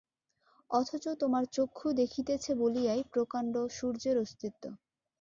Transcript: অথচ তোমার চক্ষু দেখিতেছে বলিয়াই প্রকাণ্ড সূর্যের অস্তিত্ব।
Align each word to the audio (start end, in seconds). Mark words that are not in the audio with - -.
অথচ 0.69 1.05
তোমার 1.21 1.43
চক্ষু 1.55 1.87
দেখিতেছে 1.93 2.51
বলিয়াই 2.61 3.01
প্রকাণ্ড 3.13 3.53
সূর্যের 3.69 4.15
অস্তিত্ব। 4.17 4.63